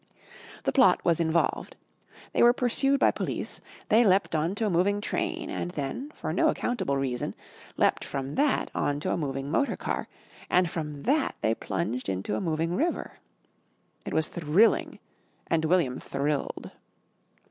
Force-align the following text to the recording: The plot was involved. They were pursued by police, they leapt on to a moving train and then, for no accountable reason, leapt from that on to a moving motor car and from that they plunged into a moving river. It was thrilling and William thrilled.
The 0.63 0.71
plot 0.71 1.05
was 1.05 1.19
involved. 1.19 1.75
They 2.33 2.41
were 2.41 2.53
pursued 2.53 2.99
by 2.99 3.11
police, 3.11 3.61
they 3.89 4.03
leapt 4.03 4.33
on 4.33 4.55
to 4.55 4.65
a 4.65 4.69
moving 4.71 4.99
train 4.99 5.47
and 5.51 5.69
then, 5.69 6.09
for 6.15 6.33
no 6.33 6.49
accountable 6.49 6.97
reason, 6.97 7.35
leapt 7.77 8.03
from 8.03 8.33
that 8.33 8.71
on 8.73 8.99
to 9.01 9.11
a 9.11 9.15
moving 9.15 9.51
motor 9.51 9.77
car 9.77 10.07
and 10.49 10.67
from 10.67 11.03
that 11.03 11.35
they 11.41 11.53
plunged 11.53 12.09
into 12.09 12.33
a 12.33 12.41
moving 12.41 12.75
river. 12.75 13.19
It 14.03 14.15
was 14.15 14.27
thrilling 14.27 14.97
and 15.51 15.65
William 15.65 15.99
thrilled. 15.99 16.71